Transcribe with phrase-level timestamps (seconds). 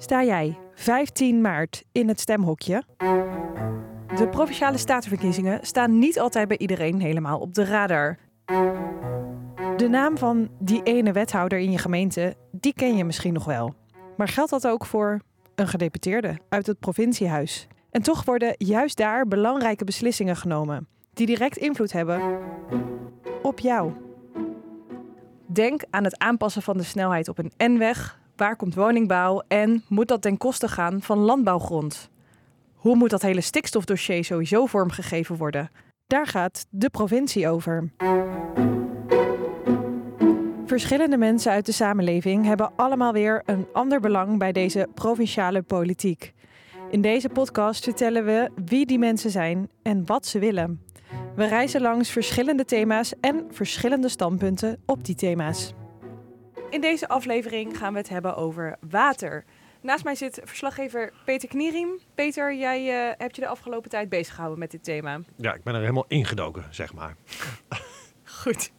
[0.00, 2.82] Sta jij 15 maart in het stemhokje?
[4.16, 8.18] De provinciale statenverkiezingen staan niet altijd bij iedereen helemaal op de radar.
[9.76, 13.74] De naam van die ene wethouder in je gemeente, die ken je misschien nog wel.
[14.16, 15.20] Maar geldt dat ook voor
[15.54, 17.66] een gedeputeerde uit het provinciehuis?
[17.90, 22.38] En toch worden juist daar belangrijke beslissingen genomen, die direct invloed hebben
[23.42, 23.92] op jou.
[25.46, 28.20] Denk aan het aanpassen van de snelheid op een N-weg.
[28.38, 32.10] Waar komt woningbouw en moet dat ten koste gaan van landbouwgrond?
[32.74, 35.70] Hoe moet dat hele stikstofdossier sowieso vormgegeven worden?
[36.06, 37.90] Daar gaat de provincie over.
[40.66, 46.34] Verschillende mensen uit de samenleving hebben allemaal weer een ander belang bij deze provinciale politiek.
[46.90, 50.82] In deze podcast vertellen we wie die mensen zijn en wat ze willen.
[51.34, 55.74] We reizen langs verschillende thema's en verschillende standpunten op die thema's.
[56.70, 59.44] In deze aflevering gaan we het hebben over water.
[59.80, 61.88] Naast mij zit verslaggever Peter Knieriem.
[62.14, 65.20] Peter, jij uh, hebt je de afgelopen tijd bezig gehouden met dit thema.
[65.36, 67.16] Ja, ik ben er helemaal ingedoken, zeg maar.
[68.40, 68.70] Goed.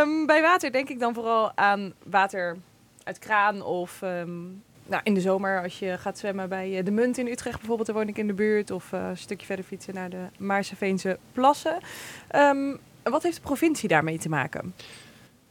[0.00, 2.56] Um, bij water denk ik dan vooral aan water
[3.04, 7.18] uit kraan of um, nou, in de zomer als je gaat zwemmen bij de Munt
[7.18, 8.70] in Utrecht bijvoorbeeld, daar woon ik in de buurt.
[8.70, 11.78] Of uh, een stukje verder fietsen naar de Maarseveense plassen.
[12.36, 14.74] Um, wat heeft de provincie daarmee te maken?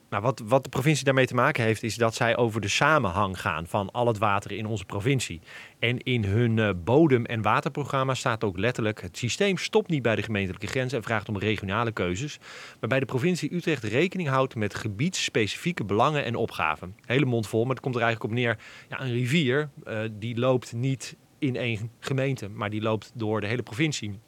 [0.10, 3.42] Nou, wat, wat de provincie daarmee te maken heeft, is dat zij over de samenhang
[3.42, 5.42] gaan van al het water in onze provincie.
[5.80, 10.16] En in hun uh, bodem- en waterprogramma staat ook letterlijk: het systeem stopt niet bij
[10.16, 12.40] de gemeentelijke grenzen en vraagt om regionale keuzes.
[12.80, 16.96] Waarbij de provincie Utrecht rekening houdt met gebiedsspecifieke belangen en opgaven.
[17.06, 18.58] Hele mond vol, maar het komt er eigenlijk op neer:
[18.90, 23.48] ja, een rivier uh, die loopt niet in één gemeente, maar die loopt door de
[23.48, 24.20] hele provincie.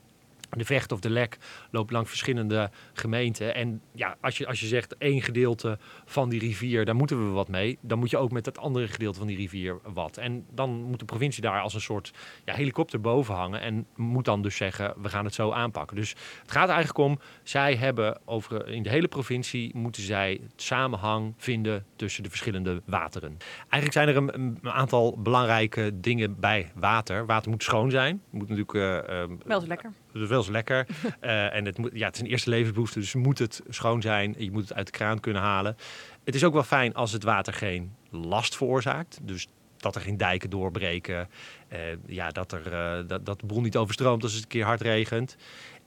[0.50, 1.38] De Vecht of de Lek
[1.72, 3.56] loopt langs verschillende gemeenten.
[3.56, 7.32] En ja, als je, als je zegt één gedeelte van die rivier, daar moeten we
[7.32, 7.78] wat mee.
[7.82, 10.18] Dan moet je ook met het andere gedeelte van die rivier wat.
[10.18, 12.14] En dan moet de provincie daar als een soort
[12.46, 13.62] ja, helikopter boven hangen.
[13.62, 15.96] En moet dan dus zeggen, we gaan het zo aanpakken.
[15.96, 16.10] Dus
[16.42, 21.86] het gaat eigenlijk om, zij hebben over in de hele provincie moeten zij samenhang vinden
[21.96, 23.38] tussen de verschillende wateren.
[23.60, 27.26] Eigenlijk zijn er een, aantal belangrijke dingen bij water.
[27.26, 28.22] Water moet schoon zijn.
[28.30, 28.74] Moet natuurlijk...
[28.74, 30.88] Uh, Wel eens lekker dat is wel eens lekker.
[31.22, 34.36] uh, en het, moet, ja, het is een eerste levensbehoefte, dus moet het schoon zijn.
[34.38, 35.78] Je moet het uit de kraan kunnen halen.
[36.24, 39.20] Het is ook wel fijn als het water geen last veroorzaakt.
[39.22, 39.48] Dus
[39.78, 41.30] dat er geen dijken doorbreken.
[41.74, 44.66] Uh, ja, dat, er, uh, dat, dat de bron niet overstroomt als het een keer
[44.66, 45.36] hard regent.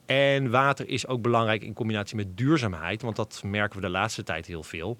[0.05, 3.01] En water is ook belangrijk in combinatie met duurzaamheid.
[3.01, 4.97] Want dat merken we de laatste tijd heel veel.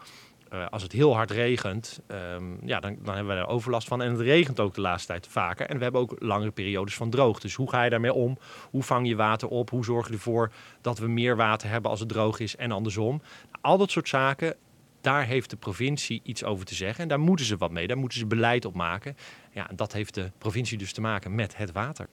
[0.54, 4.02] Uh, als het heel hard regent, um, ja, dan, dan hebben we er overlast van.
[4.02, 5.68] En het regent ook de laatste tijd vaker.
[5.68, 7.40] En we hebben ook langere periodes van droog.
[7.40, 8.38] Dus hoe ga je daarmee om?
[8.70, 9.70] Hoe vang je water op?
[9.70, 13.22] Hoe zorg je ervoor dat we meer water hebben als het droog is en andersom?
[13.62, 14.56] Al dat soort zaken,
[15.02, 17.04] daar heeft de provincie iets over te zeggen.
[17.04, 17.88] En daar moeten ze wat mee.
[17.88, 19.18] Daar moeten ze beleid op maken.
[19.52, 22.08] Ja, en dat heeft de provincie dus te maken met het water.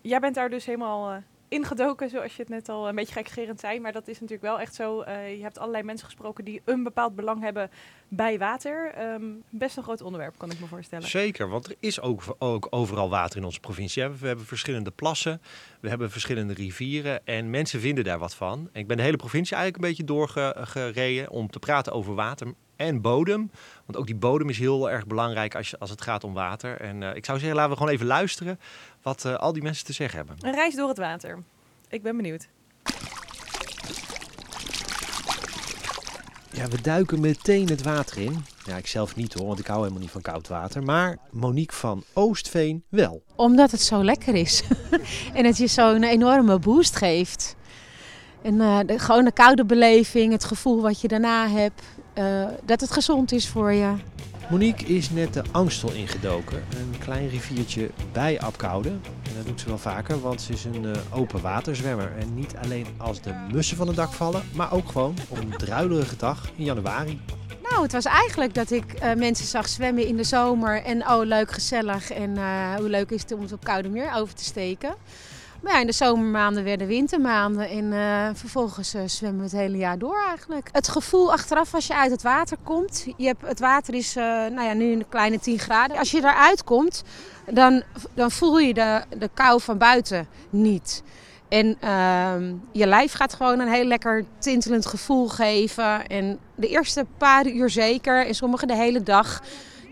[0.00, 1.16] Jij bent daar dus helemaal uh,
[1.48, 3.80] ingedoken, zoals je het net al een beetje gekgerend zei.
[3.80, 5.02] Maar dat is natuurlijk wel echt zo.
[5.02, 7.70] Uh, je hebt allerlei mensen gesproken die een bepaald belang hebben
[8.08, 8.94] bij water.
[9.12, 11.08] Um, best een groot onderwerp, kan ik me voorstellen.
[11.08, 14.08] Zeker, want er is ook, ook overal water in onze provincie.
[14.08, 15.42] We hebben verschillende plassen,
[15.80, 18.68] we hebben verschillende rivieren en mensen vinden daar wat van.
[18.72, 22.54] En ik ben de hele provincie eigenlijk een beetje doorgereden om te praten over water
[22.76, 23.50] en bodem.
[23.84, 26.80] Want ook die bodem is heel erg belangrijk als, je, als het gaat om water.
[26.80, 28.60] En uh, ik zou zeggen, laten we gewoon even luisteren
[29.02, 30.36] wat uh, al die mensen te zeggen hebben.
[30.40, 31.42] Een reis door het water.
[31.88, 32.48] Ik ben benieuwd.
[36.50, 38.44] Ja, we duiken meteen het water in.
[38.64, 40.82] Ja, ik zelf niet hoor, want ik hou helemaal niet van koud water.
[40.82, 43.22] Maar Monique van Oostveen wel.
[43.34, 44.62] Omdat het zo lekker is.
[45.34, 47.56] en het je zo'n enorme boost geeft.
[48.42, 51.82] En uh, de, gewoon de koude beleving, het gevoel wat je daarna hebt.
[52.18, 53.94] Uh, dat het gezond is voor je.
[54.50, 56.56] Monique is net de Angstel ingedoken.
[56.56, 58.88] Een klein riviertje bij Apkoude.
[58.88, 62.12] En dat doet ze wel vaker, want ze is een uh, open waterzwemmer.
[62.18, 65.56] En niet alleen als de mussen van het dak vallen, maar ook gewoon op een
[65.56, 67.20] druilerige dag in januari.
[67.70, 70.82] Nou, het was eigenlijk dat ik uh, mensen zag zwemmen in de zomer.
[70.82, 72.10] En oh, leuk, gezellig.
[72.10, 74.94] En uh, hoe leuk is het om het op Koude Meer over te steken.
[75.64, 79.98] Ja, in de zomermaanden werden wintermaanden en uh, vervolgens uh, zwemmen we het hele jaar
[79.98, 80.68] door eigenlijk.
[80.72, 84.24] Het gevoel achteraf als je uit het water komt, je hebt, het water is uh,
[84.24, 85.98] nou ja, nu een kleine 10 graden.
[85.98, 87.02] Als je eruit komt,
[87.50, 87.82] dan,
[88.14, 91.02] dan voel je de, de kou van buiten niet.
[91.48, 92.34] En uh,
[92.72, 96.06] je lijf gaat gewoon een heel lekker tintelend gevoel geven.
[96.06, 99.42] En de eerste paar uur zeker, en sommigen de hele dag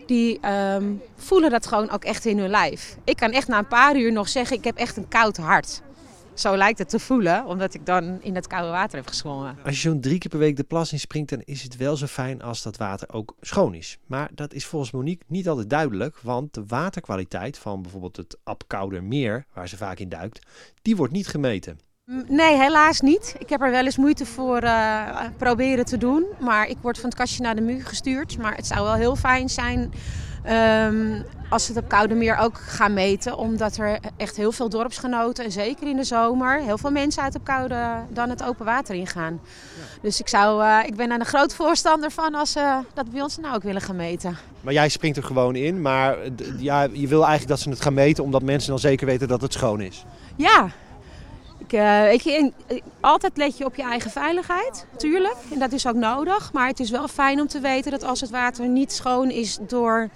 [0.05, 2.97] die um, voelen dat gewoon ook echt in hun lijf.
[3.03, 5.81] Ik kan echt na een paar uur nog zeggen, ik heb echt een koud hart.
[6.33, 9.57] Zo lijkt het te voelen, omdat ik dan in het koude water heb gezwommen.
[9.63, 11.95] Als je zo'n drie keer per week de plas in springt, dan is het wel
[11.95, 13.97] zo fijn als dat water ook schoon is.
[14.05, 19.45] Maar dat is volgens Monique niet altijd duidelijk, want de waterkwaliteit van bijvoorbeeld het Apkoudermeer,
[19.53, 20.45] waar ze vaak in duikt,
[20.81, 21.79] die wordt niet gemeten.
[22.27, 23.35] Nee, helaas niet.
[23.37, 26.25] Ik heb er wel eens moeite voor uh, proberen te doen.
[26.39, 28.37] Maar ik word van het kastje naar de muur gestuurd.
[28.37, 29.93] Maar het zou wel heel fijn zijn
[30.49, 33.37] um, als ze het op Koude Meer ook gaan meten.
[33.37, 37.35] Omdat er echt heel veel dorpsgenoten, en zeker in de zomer, heel veel mensen uit
[37.35, 39.39] op Koude dan het open water ingaan.
[39.43, 40.01] Ja.
[40.01, 43.21] Dus ik, zou, uh, ik ben er een groot voorstander van als ze dat bij
[43.21, 44.37] ons nou ook willen gaan meten.
[44.61, 45.81] Maar jij springt er gewoon in.
[45.81, 46.17] Maar
[46.57, 49.41] ja, je wil eigenlijk dat ze het gaan meten omdat mensen dan zeker weten dat
[49.41, 50.05] het schoon is.
[50.35, 50.69] Ja,
[51.67, 52.51] ik, uh, weet je,
[52.99, 55.35] altijd let je op je eigen veiligheid, tuurlijk.
[55.51, 56.53] En dat is ook nodig.
[56.53, 59.57] Maar het is wel fijn om te weten dat als het water niet schoon is
[59.61, 60.09] door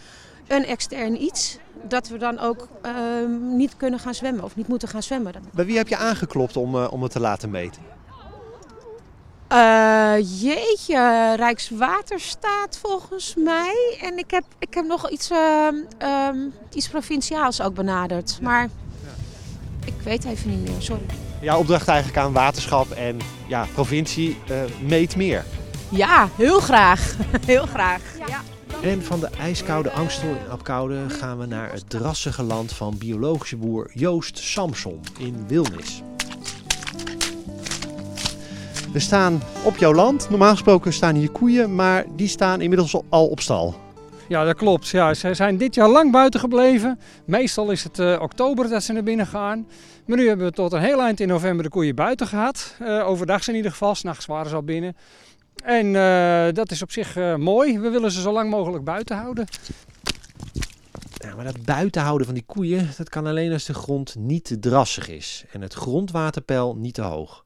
[0.48, 2.92] een extern iets, dat we dan ook uh,
[3.40, 5.34] niet kunnen gaan zwemmen of niet moeten gaan zwemmen.
[5.52, 7.82] Bij wie heb je aangeklopt om, uh, om het te laten meten?
[9.52, 13.98] Uh, jeetje, Rijkswaterstaat volgens mij.
[14.02, 15.32] En ik heb, ik heb nog iets,
[16.02, 18.38] um, iets provinciaals ook benaderd.
[18.40, 18.48] Ja.
[18.48, 19.10] Maar ja.
[19.86, 21.06] ik weet even niet meer, sorry.
[21.42, 24.38] Jouw opdracht eigenlijk aan waterschap en ja, provincie
[24.82, 25.46] meet meer.
[25.90, 27.16] Ja, heel graag.
[27.46, 28.02] heel graag.
[28.28, 28.42] Ja.
[28.82, 33.58] En van de ijskoude Angstel in Apkoude gaan we naar het drassige land van biologische
[33.58, 36.02] boer Joost Samson in Wilnis.
[38.94, 40.30] We staan op jouw land.
[40.30, 43.76] Normaal gesproken staan hier koeien, maar die staan inmiddels al op stal.
[44.30, 44.88] Ja, dat klopt.
[44.88, 47.00] Ja, ze zijn dit jaar lang buiten gebleven.
[47.26, 49.68] Meestal is het uh, oktober dat ze naar binnen gaan.
[50.06, 52.76] Maar nu hebben we tot een heel eind in november de koeien buiten gehad.
[52.82, 54.96] Uh, overdag in ieder geval, s'nachts waren ze al binnen.
[55.64, 57.80] En uh, dat is op zich mooi.
[57.80, 59.48] We willen ze zo lang mogelijk buiten houden.
[61.14, 64.44] Ja, maar dat buiten houden van die koeien, dat kan alleen als de grond niet
[64.44, 67.46] te drassig is en het grondwaterpeil niet te hoog.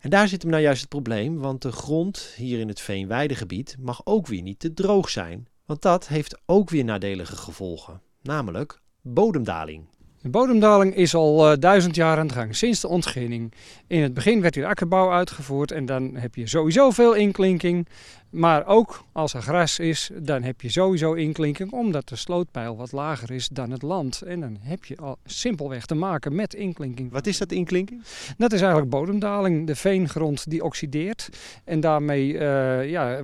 [0.00, 3.76] En daar zit hem nou juist het probleem, want de grond hier in het veenweidegebied
[3.80, 5.48] mag ook weer niet te droog zijn.
[5.66, 9.86] Want dat heeft ook weer nadelige gevolgen, namelijk bodemdaling.
[10.22, 13.52] De bodemdaling is al uh, duizend jaar aan de gang, sinds de ontginning.
[13.86, 17.88] In het begin werd hier akkerbouw uitgevoerd en dan heb je sowieso veel inklinking.
[18.36, 22.92] Maar ook als er gras is, dan heb je sowieso inklinking, omdat de slootpeil wat
[22.92, 24.22] lager is dan het land.
[24.22, 27.12] En dan heb je al simpelweg te maken met inklinking.
[27.12, 28.02] Wat is dat inklinking?
[28.38, 29.66] Dat is eigenlijk bodemdaling.
[29.66, 31.28] De veengrond die oxideert
[31.64, 33.20] en daarmee uh, ja,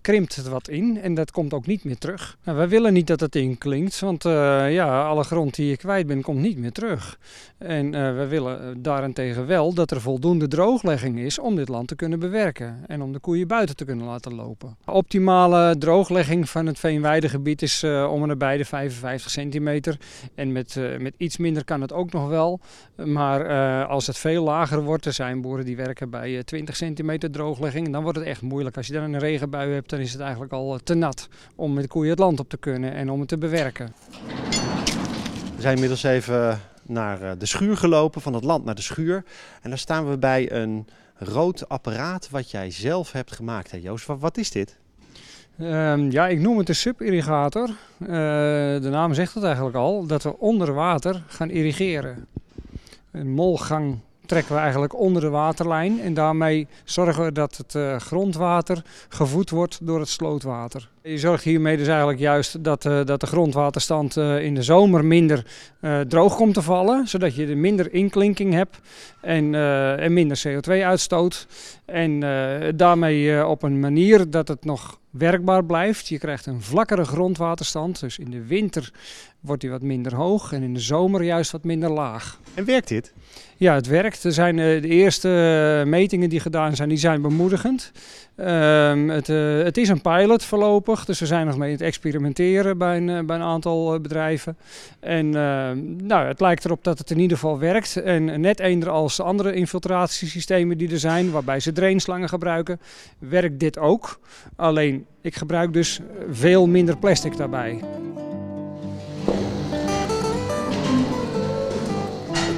[0.00, 2.38] krimpt het wat in en dat komt ook niet meer terug.
[2.44, 4.32] Nou, we willen niet dat het inklinkt, want uh,
[4.72, 7.18] ja, alle grond die je kwijt bent komt niet meer terug.
[7.58, 11.96] En uh, we willen daarentegen wel dat er voldoende drooglegging is om dit land te
[11.96, 14.51] kunnen bewerken en om de koeien buiten te kunnen laten lopen.
[14.84, 19.96] Optimale drooglegging van het veenweidegebied is uh, om en nabij de 55 centimeter.
[20.34, 22.60] En met, uh, met iets minder kan het ook nog wel.
[22.96, 27.30] Maar uh, als het veel lager wordt, er zijn boeren die werken bij 20 centimeter
[27.30, 27.92] drooglegging.
[27.92, 28.76] Dan wordt het echt moeilijk.
[28.76, 31.86] Als je dan een regenbui hebt, dan is het eigenlijk al te nat om met
[31.86, 33.92] koeien het land op te kunnen en om het te bewerken.
[35.56, 39.24] We zijn inmiddels even naar de schuur gelopen, van het land naar de schuur.
[39.62, 40.86] En daar staan we bij een
[41.24, 43.70] rood apparaat wat jij zelf hebt gemaakt.
[43.70, 44.78] Hè, Joost, wat, is dit?
[45.60, 47.68] Um, ja, ik noem het een subirrigator.
[47.68, 52.26] Uh, de naam zegt het eigenlijk al, dat we onder water gaan irrigeren.
[53.10, 53.98] Een molgang
[54.32, 59.50] trekken we eigenlijk onder de waterlijn en daarmee zorgen we dat het uh, grondwater gevoed
[59.50, 60.88] wordt door het slootwater.
[61.02, 65.04] Je zorgt hiermee dus eigenlijk juist dat, uh, dat de grondwaterstand uh, in de zomer
[65.04, 65.46] minder
[66.08, 68.80] droog komt te vallen, zodat je er minder inklinking hebt
[69.20, 69.54] en,
[69.98, 71.46] en minder CO2-uitstoot.
[71.84, 72.20] En
[72.76, 76.08] daarmee op een manier dat het nog werkbaar blijft.
[76.08, 78.92] Je krijgt een vlakkere grondwaterstand, dus in de winter
[79.40, 82.40] wordt die wat minder hoog en in de zomer juist wat minder laag.
[82.54, 83.12] En werkt dit?
[83.56, 84.24] Ja, het werkt.
[84.24, 85.28] Er zijn uh, de eerste
[85.84, 87.92] uh, metingen die gedaan zijn, die zijn bemoedigend.
[88.36, 91.84] Um, het, uh, het, is een pilot voorlopig, dus we zijn nog mee aan het
[91.84, 94.56] experimenteren bij een, bij een aantal bedrijven.
[95.00, 97.96] En ehm, nou, het lijkt erop dat het in ieder geval werkt.
[97.96, 102.80] En net eender als andere infiltratiesystemen die er zijn, waarbij ze drainslangen gebruiken,
[103.18, 104.20] werkt dit ook.
[104.56, 107.80] Alleen, ik gebruik dus veel minder plastic daarbij.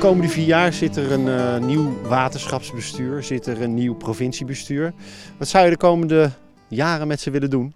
[0.04, 4.92] Komende vier jaar zit er een uh, nieuw waterschapsbestuur, zit er een nieuw provinciebestuur.
[5.38, 6.30] Wat zou je de komende
[6.68, 7.74] jaren met ze willen doen?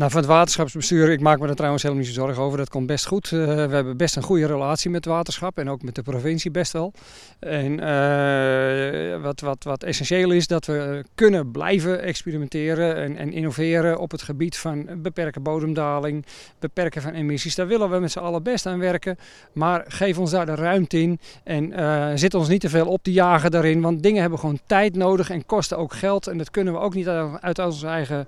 [0.00, 2.58] Nou, van het waterschapsbestuur, ik maak me er trouwens helemaal niet zo zorgen over.
[2.58, 3.30] Dat komt best goed.
[3.30, 6.50] Uh, we hebben best een goede relatie met het waterschap en ook met de provincie
[6.50, 6.92] best wel.
[7.38, 13.98] En uh, wat, wat, wat essentieel is, dat we kunnen blijven experimenteren en, en, innoveren
[13.98, 16.26] op het gebied van beperken bodemdaling,
[16.58, 17.54] beperken van emissies.
[17.54, 19.18] Daar willen we met z'n allen best aan werken.
[19.52, 23.02] Maar geef ons daar de ruimte in en uh, zit ons niet te veel op
[23.02, 23.80] te jagen daarin.
[23.80, 26.26] Want dingen hebben gewoon tijd nodig en kosten ook geld.
[26.26, 27.08] En dat kunnen we ook niet
[27.40, 28.26] uit onze eigen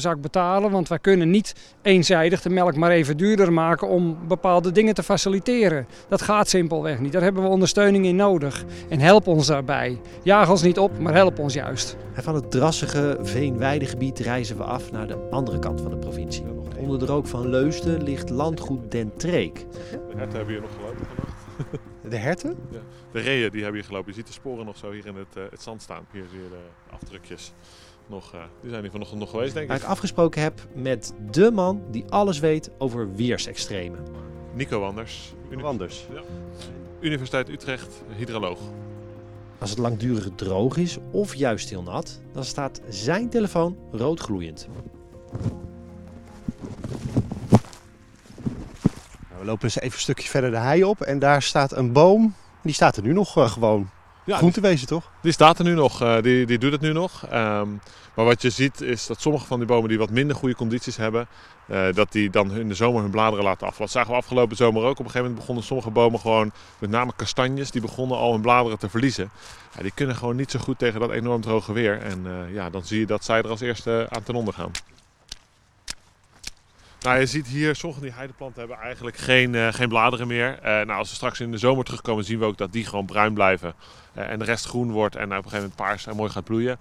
[0.00, 0.70] zak betalen betalen.
[0.70, 5.02] Want wij kunnen niet eenzijdig de melk maar even duurder maken om bepaalde dingen te
[5.02, 5.86] faciliteren.
[6.08, 7.12] Dat gaat simpelweg niet.
[7.12, 8.64] Daar hebben we ondersteuning in nodig.
[8.88, 10.00] En help ons daarbij.
[10.22, 11.96] Jaag ons niet op, maar help ons juist.
[12.14, 16.44] En van het drassige veenweidegebied reizen we af naar de andere kant van de provincie.
[16.78, 19.54] Onder de rook van Leusden ligt landgoed Den Treek.
[19.54, 21.40] De herten hebben hier nog gelopen vannacht.
[22.10, 22.56] De herten?
[22.70, 22.78] Ja.
[23.12, 24.08] De reeën die hebben hier gelopen.
[24.08, 26.06] Je ziet de sporen nog zo hier in het, uh, het zand staan.
[26.12, 27.52] Hier zie je de afdrukjes
[28.12, 29.70] nog, uh, die zijn hier vanochtend nog geweest, denk ik.
[29.70, 34.00] Waar ik afgesproken heb met de man die alles weet over weersextremen.
[34.54, 35.34] Nico Wanders.
[35.50, 36.06] Uni Wanders.
[36.12, 36.20] Ja.
[37.00, 38.58] Universiteit Utrecht, hydroloog.
[39.58, 44.68] Als het langdurig droog is of juist heel nat, dan staat zijn telefoon roodgloeiend.
[49.28, 51.92] Nou, we lopen eens even een stukje verder de hei op en daar staat een
[51.92, 52.34] boom.
[52.62, 53.90] Die staat er nu nog uh, gewoon
[54.24, 55.10] ja, groen te wezen, toch?
[55.22, 57.24] Die staat er nu nog, uh, die, die doet het nu nog.
[57.32, 57.80] Um,
[58.14, 60.96] maar wat je ziet is dat sommige van die bomen die wat minder goede condities
[60.96, 61.26] hebben,
[61.66, 63.92] uh, dat die dan in de zomer hun bladeren laten afvallen.
[63.92, 64.90] Dat zagen we afgelopen zomer ook.
[64.90, 68.40] Op een gegeven moment begonnen sommige bomen gewoon, met name kastanjes, die begonnen al hun
[68.40, 69.30] bladeren te verliezen.
[69.76, 72.00] Ja, die kunnen gewoon niet zo goed tegen dat enorm droge weer.
[72.00, 74.70] En uh, ja, dan zie je dat zij er als eerste aan ten onder gaan.
[77.02, 80.58] Nou, je ziet hier, sommige die heideplanten hebben eigenlijk geen, uh, geen bladeren meer.
[80.58, 83.06] Uh, nou, als we straks in de zomer terugkomen, zien we ook dat die gewoon
[83.06, 83.74] bruin blijven.
[84.16, 86.44] Uh, en de rest groen wordt en op een gegeven moment paars en mooi gaat
[86.44, 86.78] bloeien.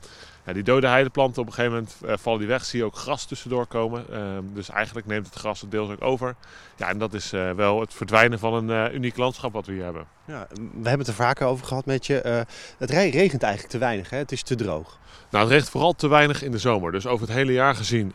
[0.54, 2.66] Die dode heideplanten, op een gegeven moment vallen die weg.
[2.66, 4.06] Zie je ook gras tussendoor komen.
[4.12, 6.36] Ehm, dus eigenlijk neemt het gras het deels ook over.
[6.75, 10.06] Ja, en dat is wel het verdwijnen van een uniek landschap wat we hier hebben.
[10.25, 12.46] Ja, we hebben het er vaker over gehad met je.
[12.78, 14.18] het regent eigenlijk te weinig, hè?
[14.18, 15.00] het is te droog.
[15.30, 16.92] Nou, het regent vooral te weinig in de zomer.
[16.92, 18.12] Dus over het hele jaar gezien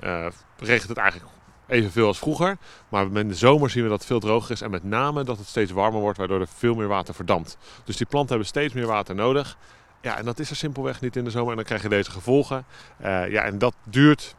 [0.59, 1.31] regent het eigenlijk
[1.67, 2.57] evenveel als vroeger.
[2.89, 4.61] Maar in de zomer zien we dat het veel droger is.
[4.61, 7.59] En met name dat het steeds warmer wordt, waardoor er veel meer water verdampt.
[7.85, 9.59] Dus die planten hebben steeds meer water nodig.
[10.03, 11.51] Ja, en dat is er simpelweg niet in de zomer.
[11.51, 12.65] En dan krijg je deze gevolgen.
[13.01, 14.37] Uh, ja, en dat duurt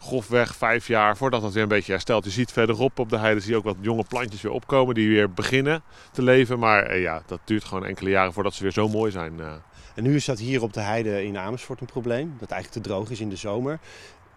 [0.00, 2.24] grofweg vijf jaar voordat het weer een beetje herstelt.
[2.24, 5.08] Je ziet verderop op de heide zie je ook wat jonge plantjes weer opkomen die
[5.08, 5.82] weer beginnen
[6.12, 6.58] te leven.
[6.58, 9.32] Maar uh, ja, dat duurt gewoon enkele jaren voordat ze weer zo mooi zijn.
[9.38, 9.52] Uh.
[9.94, 12.36] En nu is dat hier op de heide in Amersfoort een probleem.
[12.38, 13.78] Dat eigenlijk te droog is in de zomer.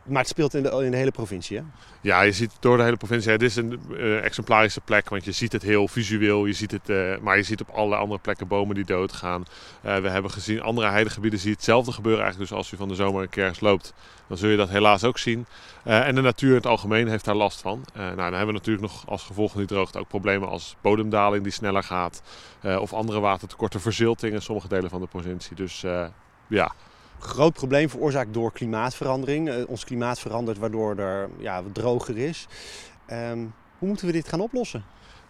[0.03, 1.63] Maar het speelt in de, in de hele provincie, hè?
[2.01, 3.31] Ja, je ziet door de hele provincie.
[3.31, 6.45] Het is een uh, exemplarische plek, want je ziet het heel visueel.
[6.45, 9.43] Je ziet het, uh, maar je ziet op alle andere plekken bomen die doodgaan.
[9.85, 12.21] Uh, we hebben gezien andere heidegebieden zie je hetzelfde gebeuren.
[12.21, 13.93] Eigenlijk dus als je van de zomer een eens loopt,
[14.27, 15.45] dan zul je dat helaas ook zien.
[15.83, 17.85] en de natuur in het algemeen heeft daar last van.
[17.93, 21.43] nou, dan hebben we natuurlijk nog als gevolg van die droogte ook problemen als bodemdaling
[21.43, 22.21] die sneller gaat.
[22.79, 25.55] of andere watertekorten, verzilting in sommige delen van de provincie.
[25.55, 25.85] Dus
[26.47, 26.73] ja
[27.23, 29.49] groot probleem veroorzaakt door klimaatverandering.
[29.49, 32.47] Uh, ons klimaat verandert waardoor er ja, droger is.
[33.11, 34.83] Um, hoe moeten we dit gaan oplossen?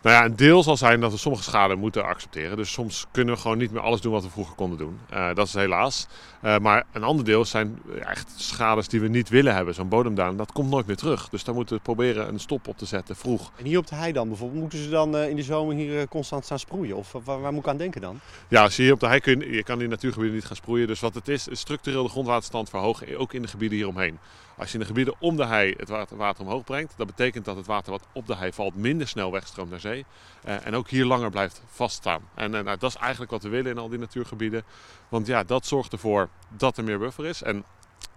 [0.03, 2.57] Nou ja, een deel zal zijn dat we sommige schade moeten accepteren.
[2.57, 4.99] Dus soms kunnen we gewoon niet meer alles doen wat we vroeger konden doen.
[5.13, 6.07] Uh, dat is helaas.
[6.43, 9.73] Uh, maar een ander deel zijn echt schades die we niet willen hebben.
[9.73, 11.29] Zo'n bodemdaling, dat komt nooit meer terug.
[11.29, 13.51] Dus daar moeten we proberen een stop op te zetten, vroeg.
[13.55, 16.07] En hier op de hei dan bijvoorbeeld, moeten ze dan uh, in de zomer hier
[16.07, 16.95] constant staan sproeien?
[16.95, 18.19] Of waar, waar, moet ik aan denken dan?
[18.47, 20.87] Ja, als je hier op de hei kun, je kan in natuurgebieden niet gaan sproeien.
[20.87, 24.19] Dus wat het is, is structureel de grondwaterstand verhogen, ook in de gebieden hieromheen.
[24.57, 27.45] Als je in de gebieden om de hei het water, water, omhoog brengt, dat betekent
[27.45, 29.92] dat het water wat op de hei valt minder snel wegstroomt naar zee.
[29.99, 32.21] Uh, en ook hier langer blijft vaststaan.
[32.35, 34.63] En, en nou, dat is eigenlijk wat we willen in al die natuurgebieden.
[35.09, 37.43] Want ja, dat zorgt ervoor dat er meer buffer is.
[37.43, 37.65] En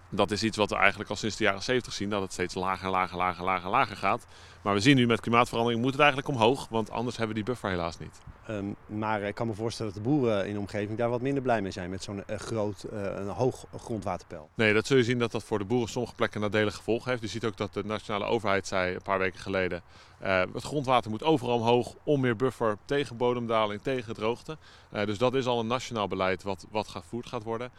[0.08, 2.54] dat is iets wat we eigenlijk al sinds de jaren 70 zien, dat het steeds
[2.54, 4.26] lager, lager, lager, lager, lager gaat.
[4.62, 7.52] Maar we zien nu met klimaatverandering moet het eigenlijk omhoog, want anders hebben we die
[7.52, 8.20] buffer helaas niet.
[8.50, 11.42] Um, maar ik kan me voorstellen dat de boeren in de omgeving daar wat minder
[11.42, 14.48] blij mee zijn met zo'n uh, groot, uh, een hoog grondwaterpeil.
[14.54, 17.22] Nee, dat zul je zien dat dat voor de boeren sommige plekken nadelige gevolgen heeft.
[17.22, 19.82] Je ziet ook dat de nationale overheid zei een paar weken geleden,
[20.22, 24.56] uh, het grondwater moet overal omhoog om meer buffer tegen bodemdaling, tegen droogte.
[24.90, 27.70] dus dat is al een nationaal beleid wat, wat gevoerd gaat worden.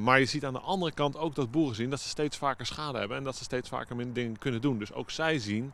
[0.00, 2.66] Maar je ziet aan de andere kant ook dat boeren zien dat ze steeds vaker
[2.66, 4.78] schade hebben en dat ze steeds vaker minder dingen kunnen doen.
[4.78, 5.72] Dus ook zij zien,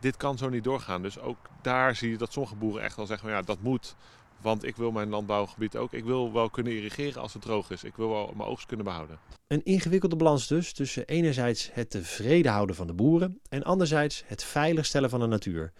[0.00, 1.02] dit kan zo niet doorgaan.
[1.02, 3.94] Dus ook daar zie je dat sommige boeren echt wel zeggen, van, ja dat moet.
[4.40, 7.84] Want ik wil mijn landbouwgebied ook, ik wil wel kunnen irrigeren als het droog is.
[7.84, 9.18] Ik wil wel mijn oogst kunnen behouden.
[9.46, 14.44] Een ingewikkelde balans dus tussen enerzijds het tevreden houden van de boeren en anderzijds het
[14.44, 15.72] veiligstellen van de natuur.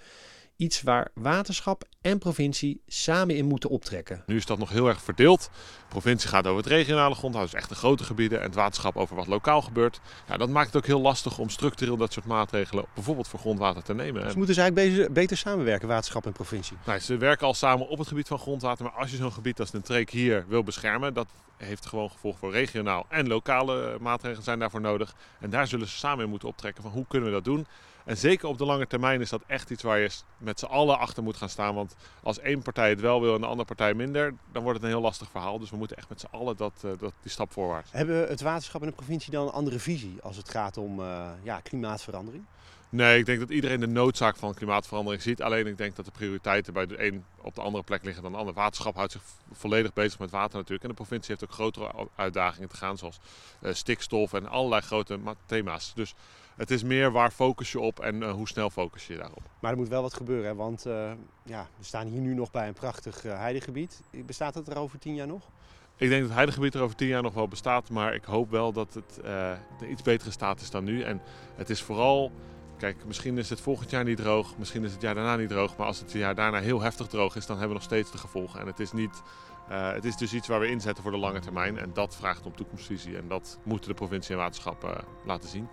[0.60, 4.22] Iets waar waterschap en provincie samen in moeten optrekken.
[4.26, 5.50] Nu is dat nog heel erg verdeeld.
[5.52, 8.38] De provincie gaat over het regionale grondhouden, dus echt de grote gebieden.
[8.38, 10.00] En het waterschap over wat lokaal gebeurt.
[10.28, 13.82] Ja, dat maakt het ook heel lastig om structureel dat soort maatregelen bijvoorbeeld voor grondwater
[13.82, 14.22] te nemen.
[14.22, 16.76] Dus moeten ze eigenlijk beter, samenwerken, waterschap en provincie?
[16.86, 18.84] Nou, ze werken al samen op het gebied van grondwater.
[18.84, 22.38] Maar als je zo'n gebied als de Treek hier wil beschermen, dat heeft gewoon gevolg
[22.38, 25.14] voor regionaal en lokale maatregelen zijn daarvoor nodig.
[25.40, 27.66] En daar zullen ze samen in moeten optrekken van hoe kunnen we dat doen.
[28.04, 30.98] En zeker op de lange termijn is dat echt iets waar je met z'n allen
[30.98, 31.74] achter moet gaan staan.
[31.74, 34.86] Want als één partij het wel wil en de andere partij minder, dan wordt het
[34.86, 35.58] een heel lastig verhaal.
[35.58, 37.92] Dus we moeten echt met z'n allen dat, eh, dat, die stap voorwaarts.
[37.92, 41.28] Hebben het waterschap en de provincie dan een andere visie als het gaat om uh,
[41.42, 42.44] ja, klimaatverandering?
[42.92, 45.42] Nee, ik denk dat iedereen de noodzaak van klimaatverandering ziet.
[45.42, 48.32] Alleen ik denk dat de prioriteiten bij de een op de andere plek liggen dan
[48.32, 48.54] de ander.
[48.54, 50.82] Waterschap houdt zich volledig bezig met water natuurlijk.
[50.82, 53.18] En de provincie heeft ook grotere uitdagingen te gaan, zoals
[53.62, 55.92] uh, stikstof en allerlei grote thema's.
[55.94, 56.14] Dus
[56.56, 59.42] het is meer waar focus je op en uh, hoe snel focus je daarop.
[59.60, 60.54] Maar er moet wel wat gebeuren, hè?
[60.54, 61.12] want uh,
[61.44, 64.00] ja, we staan hier nu nog bij een prachtig heidegebied.
[64.26, 65.48] Bestaat het er over tien jaar nog?
[65.96, 68.50] Ik denk dat het heidegebied er over tien jaar nog wel bestaat, maar ik hoop
[68.50, 69.20] wel dat het
[69.80, 71.02] een iets betere staat is dan nu.
[71.02, 71.22] En
[71.56, 72.32] het is vooral
[72.80, 75.76] Kijk, misschien is het volgend jaar niet droog, misschien is het jaar daarna niet droog.
[75.76, 78.18] Maar als het jaar daarna heel heftig droog is, dan hebben we nog steeds de
[78.18, 78.60] gevolgen.
[78.60, 79.22] En het is, niet,
[79.70, 81.78] uh, het is dus iets waar we inzetten voor de lange termijn.
[81.78, 83.16] En dat vraagt om toekomstvisie.
[83.16, 84.90] En dat moeten de provincie en waterschap uh,
[85.24, 85.68] laten zien.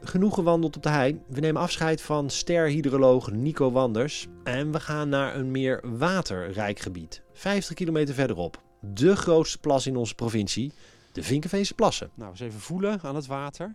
[0.00, 1.20] Genoeg gewandeld op de hei.
[1.28, 4.26] We nemen afscheid van sterhydroloog Nico Wanders.
[4.44, 7.22] En we gaan naar een meer waterrijk gebied.
[7.32, 8.62] 50 kilometer verderop.
[8.80, 10.72] De grootste plas in onze provincie.
[11.12, 12.10] De Vinkenveense plassen.
[12.14, 13.74] Nou, eens even voelen aan het water.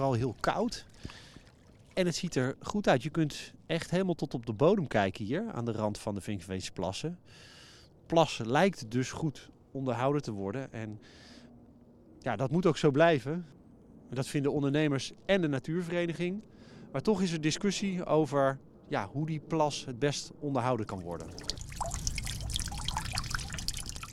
[0.00, 0.84] vooral heel koud.
[1.94, 3.02] En het ziet er goed uit.
[3.02, 6.20] Je kunt echt helemaal tot op de bodem kijken hier aan de rand van de
[6.20, 7.18] Vinkveense plassen.
[8.06, 10.72] Plas lijkt dus goed onderhouden te worden.
[10.72, 11.00] En
[12.18, 13.46] ja, dat moet ook zo blijven.
[14.10, 16.42] Dat vinden ondernemers en de natuurvereniging.
[16.92, 18.58] Maar toch is er discussie over
[18.88, 21.26] ja, hoe die plas het best onderhouden kan worden.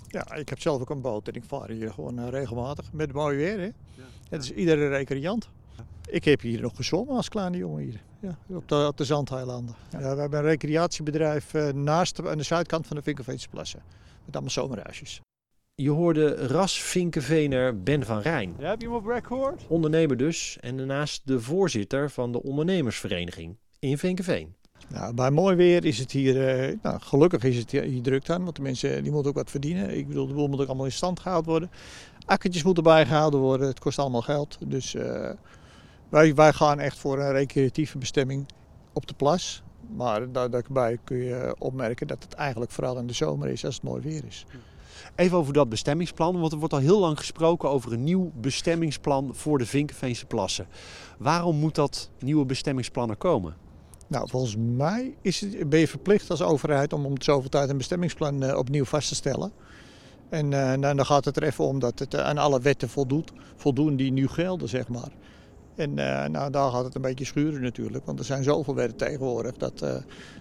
[0.07, 3.13] Ja, ik heb zelf ook een boot en ik vaar hier gewoon uh, regelmatig met
[3.13, 3.57] mooi weer.
[3.57, 3.65] Hè?
[3.65, 4.03] Ja.
[4.29, 5.49] Het is iedere recreant.
[6.09, 8.01] Ik heb hier nog gezwommen als kleine jongen hier.
[8.19, 9.75] Ja, op, de, op de Zandheilanden.
[9.89, 10.15] Ja.
[10.15, 13.81] we hebben een recreatiebedrijf uh, naast aan de zuidkant van de Vinkenveense plassen.
[14.25, 15.21] Met allemaal zomerhuisjes.
[15.81, 18.55] Je hoorde ras Vinkenveener Ben van Rijn.
[18.59, 19.65] Ja, heb je hem op rek gehoord?
[19.67, 24.55] Ondernemer dus en daarnaast de voorzitter van de ondernemersvereniging in Vinkenveen.
[24.89, 28.43] Nou, bij mooi weer is het hier, uh, nou, gelukkig is het hier druk aan,
[28.43, 29.97] want de mensen die moeten ook wat verdienen.
[29.97, 31.71] Ik bedoel, de boel moet ook allemaal in stand gehouden worden.
[32.25, 34.57] Akkertjes moeten bijgehouden worden, het kost allemaal geld.
[34.67, 35.29] Dus uh,
[36.09, 38.45] wij, wij gaan echt voor een recreatieve bestemming
[38.93, 39.63] op de plas.
[39.95, 43.83] Maar daarbij kun je opmerken dat het eigenlijk vooral in de zomer is als het
[43.83, 44.45] mooi weer is.
[45.15, 49.29] Even over dat bestemmingsplan, want er wordt al heel lang gesproken over een nieuw bestemmingsplan
[49.35, 50.67] voor de Vinkenveense plassen.
[51.17, 53.55] Waarom moet dat nieuwe bestemmingsplan er komen?
[54.07, 57.77] Nou, volgens mij is het, ben je verplicht als overheid om om zoveel tijd een
[57.77, 59.51] bestemmingsplan uh, opnieuw vast te stellen.
[60.29, 63.31] En uh, nou, dan gaat het er even om dat het aan alle wetten voldoet,
[63.55, 65.11] voldoen die nu gelden, zeg maar.
[65.77, 68.97] En uh, nou, daar gaat het een beetje schuren natuurlijk, want er zijn zoveel wetten
[68.97, 69.89] tegenwoordig dat, uh,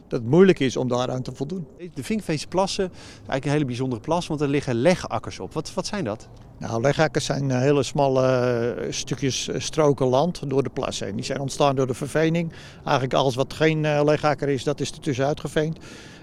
[0.09, 1.66] dat het moeilijk is om daaraan te voldoen.
[1.94, 5.53] De Vinkveese plassen, eigenlijk een hele bijzondere plas, want er liggen legakkers op.
[5.53, 6.29] Wat, wat zijn dat?
[6.59, 11.16] Nou, legakkers zijn uh, hele smalle stukjes stroken land door de plas heen.
[11.16, 12.53] Die zijn ontstaan door de vervening.
[12.85, 15.79] Eigenlijk alles wat geen legakker is, dat is er tussenuit geveend.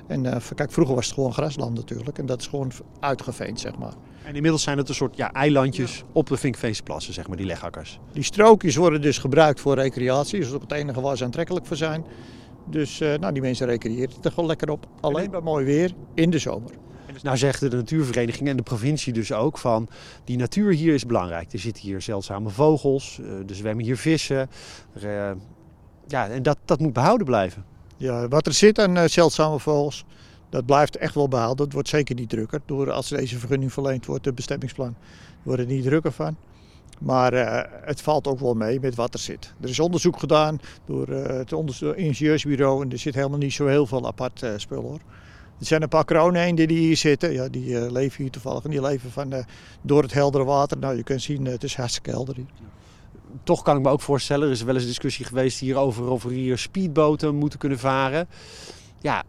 [0.07, 3.93] En kijk, vroeger was het gewoon grasland natuurlijk en dat is gewoon uitgeveend, zeg maar.
[4.23, 7.99] En inmiddels zijn het een soort ja, eilandjes op de Vinkveesplassen, zeg maar, die legakkers.
[8.11, 10.39] Die strookjes worden dus gebruikt voor recreatie.
[10.39, 12.05] Dat is ook het enige waar ze aantrekkelijk voor zijn.
[12.69, 14.87] Dus uh, nou, die mensen recreëren er gewoon lekker op.
[15.01, 16.71] Alleen bij mooi weer in de zomer.
[17.21, 19.87] Nou zegt de natuurvereniging en de provincie dus ook van
[20.23, 21.53] die natuur hier is belangrijk.
[21.53, 24.49] Er zitten hier zeldzame vogels, uh, er zwemmen hier vissen.
[25.01, 25.37] Er,
[26.07, 27.65] ja, en dat, dat moet behouden blijven.
[27.97, 30.06] Ja, wat er zit aan zeldzame vogels,
[30.49, 31.58] dat blijft echt wel behaald.
[31.58, 32.62] Dat wordt zeker niet drukker.
[32.65, 34.95] Door als deze vergunning verleend wordt, de bestemmingsplan,
[35.43, 36.36] wordt het niet drukker van.
[36.99, 39.53] Maar uh, het valt ook wel mee met wat er zit.
[39.62, 41.51] Er is onderzoek gedaan door uh, het
[41.95, 44.99] ingenieursbureau en er zit helemaal niet zo heel veel apart uh, spul hoor.
[45.60, 47.34] Er zijn een paar kroonheden die hier zitten.
[47.34, 49.34] Ja, die leven hier toevallig en die leven van,
[49.82, 50.77] door het heldere water.
[50.77, 52.45] Nou, je kunt zien, het is hartstikke helder hier.
[53.43, 56.09] Toch kan ik me ook voorstellen, er is wel eens een discussie geweest hier over
[56.09, 58.27] of er hier speedboten moeten kunnen varen.
[59.01, 59.23] Ja,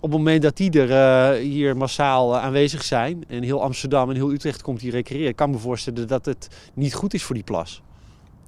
[0.00, 4.10] op het moment dat die er uh, hier massaal uh, aanwezig zijn en heel Amsterdam
[4.10, 7.34] en heel Utrecht komt hier recreëren, kan me voorstellen dat het niet goed is voor
[7.34, 7.82] die plas.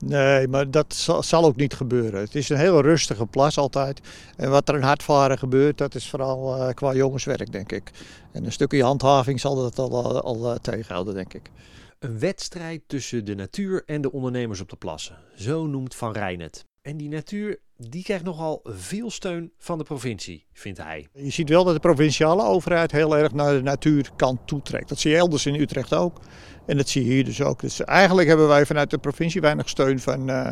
[0.01, 2.21] Nee, maar dat zal, ook niet gebeuren.
[2.21, 4.01] Het is een heel rustige plas altijd.
[4.37, 7.91] En wat er in Hartvaren gebeurt, dat is vooral uh, qua jongenswerk, denk ik.
[8.33, 11.51] En een stukje handhaving zal dat al, al tegenhouden, denk ik.
[11.99, 15.19] Een wedstrijd tussen de natuur en de ondernemers op de plassen.
[15.35, 16.65] Zo noemt Van Rijn het.
[16.83, 21.09] En die natuur die krijgt nogal veel steun van de provincie, vindt hij.
[21.13, 24.89] Je ziet wel dat de provinciale overheid heel erg naar de natuurkant toetrekt.
[24.89, 26.21] Dat zie je elders in Utrecht ook.
[26.67, 27.61] En dat zie je hier dus ook.
[27.61, 30.31] Dus eigenlijk hebben wij vanuit de provincie weinig steun van.
[30.31, 30.49] Uh,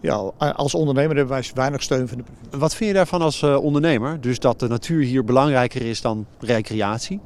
[0.00, 2.58] ja, als ondernemer hebben wij weinig steun van de provincie.
[2.58, 4.20] Wat vind je daarvan als uh, ondernemer?
[4.20, 7.20] Dus dat de natuur hier belangrijker is dan recreatie?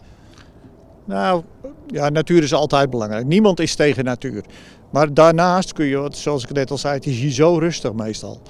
[1.04, 1.42] Nou,
[1.86, 3.26] ja, natuur is altijd belangrijk.
[3.26, 4.44] Niemand is tegen natuur.
[4.90, 8.40] Maar daarnaast kun je, zoals ik net al zei, het is hier zo rustig meestal.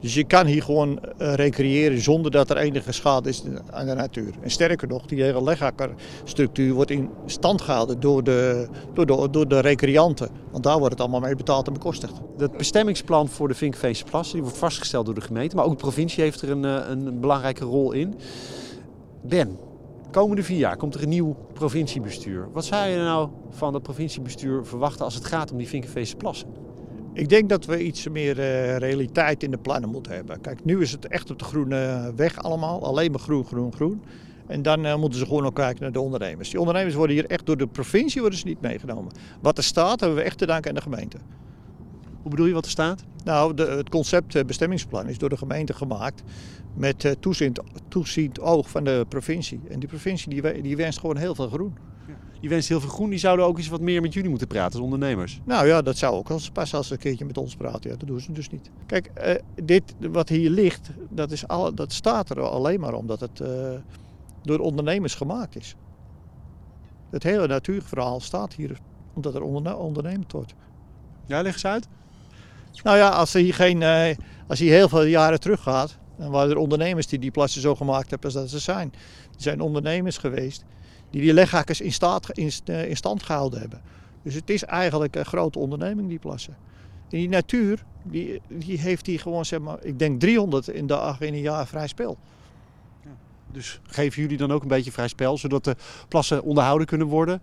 [0.00, 3.94] Dus je kan hier gewoon uh, recreëren zonder dat er enige schade is aan de
[3.94, 4.34] natuur.
[4.40, 9.48] En sterker nog, die hele leghakkerstructuur wordt in stand gehouden door de, door, de, door
[9.48, 10.28] de recreanten.
[10.50, 12.12] Want daar wordt het allemaal mee betaald en bekostigd.
[12.38, 15.56] Het bestemmingsplan voor de Vinkveense die wordt vastgesteld door de gemeente.
[15.56, 18.14] Maar ook de provincie heeft er een, eh, een belangrijke rol in.
[19.22, 19.58] Ben,
[20.10, 22.48] komende vier jaar komt er een nieuw provinciebestuur.
[22.52, 26.48] Wat zou je nou van dat provinciebestuur verwachten als het gaat om die Vinkveense Plassen?
[27.12, 30.40] Ik denk dat we iets meer uh, realiteit in de plannen moeten hebben.
[30.40, 32.84] Kijk, nu is het echt op de groene weg allemaal.
[32.84, 34.02] Alleen maar groen, groen, groen.
[34.46, 36.50] En dan uh, moeten ze gewoon ook kijken naar de ondernemers.
[36.50, 39.12] Die ondernemers worden hier echt door de provincie worden ze niet meegenomen.
[39.40, 41.18] Wat er staat hebben we echt te danken aan de gemeente.
[42.26, 43.04] Hoe bedoel je wat er staat?
[43.24, 46.22] Nou, de, het concept uh, bestemmingsplan is door de gemeente gemaakt
[46.74, 49.60] met toeziend, toeziend oog van de provincie.
[49.68, 51.76] En die provincie die, die wenst gewoon heel veel groen
[52.40, 54.72] die wenst heel veel groen, die zouden ook eens wat meer met jullie moeten praten
[54.72, 55.40] als ondernemers.
[55.44, 57.90] Nou ja, dat zou ook wel passen als ze een keertje met ons praten.
[57.90, 58.70] Ja, dat doen ze dus niet.
[58.86, 63.20] Kijk, uh, dit wat hier ligt, dat, is al, dat staat er alleen maar omdat
[63.20, 63.48] het uh,
[64.42, 65.76] door ondernemers gemaakt is.
[67.10, 68.78] Het hele natuurverhaal staat hier
[69.14, 70.54] omdat er onderne ondernemd wordt.
[71.26, 71.88] Ja, leg eens uit.
[72.82, 74.08] Nou ja, als, er hier geen, uh,
[74.46, 77.74] als hier heel veel jaren terug gaat, dan waren er ondernemers die die plassen zo
[77.74, 78.92] gemaakt hebben als dat ze zijn.
[79.36, 80.64] Er zijn ondernemers geweest
[81.10, 83.82] die die leghakkers in, staat, in, eh, stand gehouden hebben.
[84.22, 86.56] Dus het is eigenlijk een grote onderneming, die plassen.
[87.10, 91.14] En die natuur, die, die heeft hier gewoon, zeg maar, ik denk 300 in, de,
[91.18, 92.18] in een jaar vrij spel.
[93.52, 95.76] Dus geven jullie dan ook een beetje vrij spel, zodat de
[96.08, 97.42] plassen onderhouden kunnen worden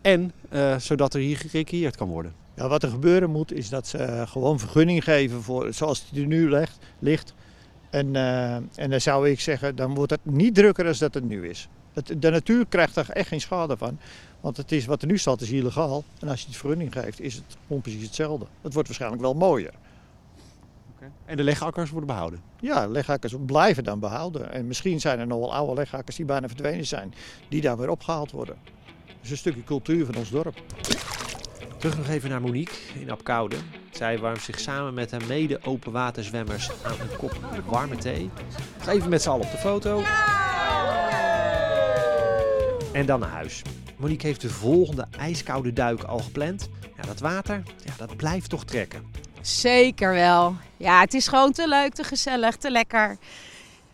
[0.00, 2.34] en uh, zodat er hier gerecreëerd kan worden?
[2.60, 6.26] Ja, wat er gebeuren moet, is dat ze gewoon vergunning geven voor zoals het er
[6.26, 6.78] nu ligt.
[6.98, 7.34] ligt.
[7.90, 11.24] En, uh, en dan zou ik zeggen, dan wordt het niet drukker dan dat het
[11.24, 11.68] nu is.
[11.92, 13.98] Het, de natuur krijgt er echt geen schade van.
[14.40, 16.04] Want het is, wat er nu staat is illegaal.
[16.18, 18.46] En als je het vergunning geeft, is het gewoon precies hetzelfde.
[18.60, 19.72] Het wordt waarschijnlijk wel mooier.
[20.96, 21.08] Okay.
[21.24, 22.40] En de legakkers worden behouden?
[22.60, 24.52] Ja, legakkers blijven dan behouden.
[24.52, 27.14] En misschien zijn er nog wel oude legakkers die bijna verdwenen zijn,
[27.48, 28.56] die daar weer opgehaald worden.
[29.20, 30.62] Dus een stukje cultuur van ons dorp.
[31.80, 33.56] Terug nog even naar Monique in Apkoude.
[33.90, 37.32] Zij warmt zich samen met haar mede openwaterzwemmers aan een kop
[37.66, 38.30] warme thee.
[38.88, 40.02] Even met z'n allen op de foto.
[42.92, 43.62] En dan naar huis.
[43.96, 46.68] Monique heeft de volgende ijskoude duik al gepland.
[46.96, 49.06] Ja, dat water, ja, dat blijft toch trekken.
[49.40, 50.56] Zeker wel.
[50.76, 53.16] Ja, het is gewoon te leuk, te gezellig, te lekker.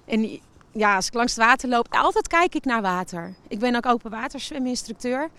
[0.05, 0.41] En
[0.73, 3.35] ja, als ik langs het water loop, altijd kijk ik naar water.
[3.49, 5.31] Ik ben ook open waterzweminstructeur.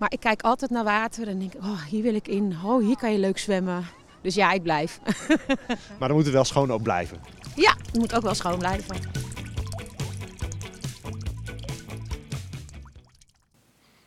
[0.00, 2.56] Maar ik kijk altijd naar water en denk, oh, hier wil ik in.
[2.64, 3.84] Oh, hier kan je leuk zwemmen.
[4.20, 5.00] Dus ja, ik blijf.
[5.98, 7.20] maar dan moet het wel schoon ook blijven.
[7.54, 8.96] Ja, het moet ook wel schoon blijven.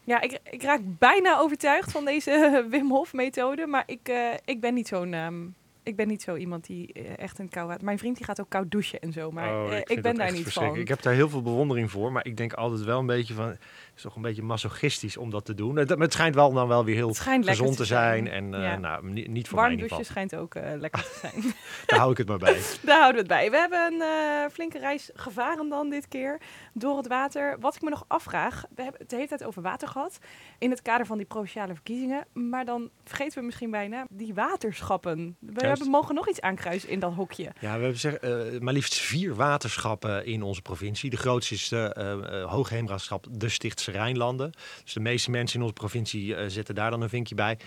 [0.04, 2.32] Ja, ik, ik raak bijna overtuigd van deze
[2.70, 6.36] Wim Hof methode, maar ik, uh, ik ben niet zo'n um, ik ben niet zo
[6.36, 7.82] iemand die uh, echt een kou gaat.
[7.82, 10.32] Mijn vriend die gaat ook koud douchen en zo, maar oh, ik, ik ben daar
[10.32, 10.76] niet van.
[10.76, 13.58] Ik heb daar heel veel bewondering voor, maar ik denk altijd wel een beetje van
[13.96, 15.76] is toch een beetje masochistisch om dat te doen.
[15.76, 18.28] Het, het schijnt wel dan wel weer heel gezond te zijn.
[18.28, 18.78] En uh, ja.
[18.78, 21.44] nou, niet, niet voor Warm schijnt ook uh, lekker te zijn.
[21.86, 22.62] Daar hou ik het maar bij.
[22.82, 23.52] Daar houden we het bij.
[23.52, 26.42] We hebben een uh, flinke reis gevaren dan dit keer
[26.74, 27.60] door het water.
[27.60, 30.18] Wat ik me nog afvraag, we hebben het de hele tijd over water gehad
[30.58, 32.26] in het kader van die provinciale verkiezingen.
[32.34, 35.38] Maar dan vergeten we misschien bijna die waterschappen.
[35.40, 37.52] We hebben, mogen nog iets aankruisen in dat hokje.
[37.60, 38.22] Ja, we hebben zeg,
[38.60, 41.10] maar liefst vier waterschappen in onze provincie.
[41.10, 44.52] De grootste is de Hoogheemraadschap De Sticht Rijnlanden.
[44.84, 47.58] Dus de meeste mensen in onze provincie uh, zetten daar dan een vinkje bij.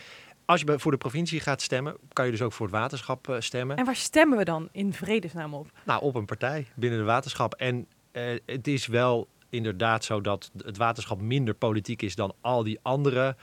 [0.44, 3.36] Als je voor de provincie gaat stemmen, kan je dus ook voor het waterschap uh,
[3.38, 3.76] stemmen.
[3.76, 5.70] En waar stemmen we dan in vredesnaam op?
[5.84, 7.54] Nou, op een partij binnen het waterschap.
[7.54, 12.62] En uh, het is wel inderdaad zo dat het waterschap minder politiek is dan al
[12.62, 13.36] die andere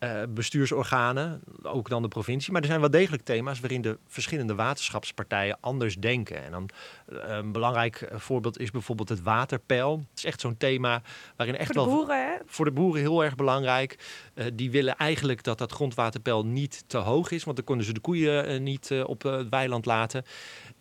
[0.00, 2.52] eh, bestuursorganen, ook dan de provincie.
[2.52, 6.44] Maar er zijn wel degelijk thema's waarin de verschillende waterschapspartijen anders denken.
[6.44, 6.68] En dan
[7.06, 9.98] eh, een belangrijk eh, voorbeeld is bijvoorbeeld het waterpeil.
[9.98, 11.02] Het is echt zo'n thema
[11.36, 12.36] waarin echt Voor de wel boeren, hè?
[12.46, 13.98] voor de boeren heel erg belangrijk.
[14.34, 17.92] Eh, die willen eigenlijk dat dat grondwaterpeil niet te hoog is, want dan kunnen ze
[17.92, 20.24] de koeien niet op het weiland laten.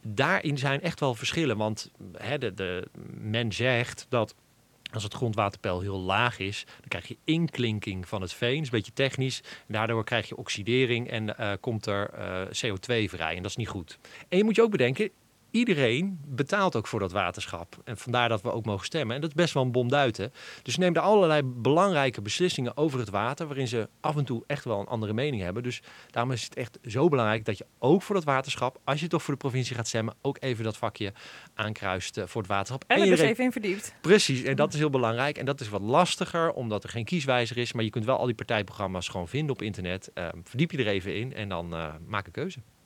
[0.01, 4.35] Daarin zijn echt wel verschillen, want hè, de, de, men zegt dat
[4.91, 8.55] als het grondwaterpeil heel laag is, dan krijg je inklinking van het veen.
[8.55, 9.43] Dat is een beetje technisch.
[9.67, 13.35] Daardoor krijg je oxidering en eh, komt er eh, CO2 vrij.
[13.35, 13.97] En dat is niet goed.
[14.29, 15.09] En je moet je ook bedenken,
[15.51, 17.77] iedereen betaalt ook voor dat waterschap.
[17.83, 19.15] En vandaar dat we ook mogen stemmen.
[19.15, 20.33] En dat is best wel een bomduiten.
[20.63, 24.43] Dus ze nemen er allerlei belangrijke beslissingen over het water, waarin ze af en toe
[24.47, 25.63] echt wel een andere mening hebben.
[25.63, 25.81] Dus
[26.11, 29.23] daarom is het echt zo belangrijk dat je ook voor dat waterschap, als je toch
[29.23, 31.13] voor de provincie gaat stemmen, ook even dat vakje
[31.53, 32.83] aankruist eh, voor het waterschap.
[32.87, 33.93] En er dus even in verdiept.
[34.01, 35.37] Precies, en dat is heel belangrijk.
[35.37, 37.73] En dat is wat lastiger, omdat er geen kieswijzer is.
[37.73, 40.11] Maar je kunt wel al die partijprogramma's gewoon vinden op internet.
[40.13, 42.59] Ehm, verdiep je er even in en dan eh, maak een keuze.